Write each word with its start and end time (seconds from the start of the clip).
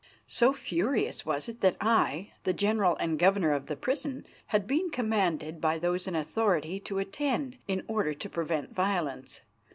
So 0.25 0.51
furious 0.51 1.27
was 1.27 1.47
it 1.47 1.61
that 1.61 1.77
I, 1.79 2.31
the 2.43 2.53
general 2.53 2.95
and 2.95 3.19
governor 3.19 3.51
of 3.51 3.67
the 3.67 3.75
prison, 3.75 4.25
had 4.47 4.65
been 4.65 4.89
commanded 4.89 5.61
by 5.61 5.77
those 5.77 6.07
in 6.07 6.15
authority 6.15 6.79
to 6.79 6.97
attend 6.97 7.59
in 7.67 7.83
order 7.87 8.15
to 8.15 8.27
prevent 8.27 8.73
violence. 8.73 9.41